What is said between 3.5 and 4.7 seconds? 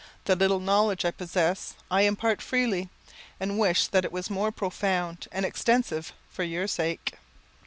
wish that it was more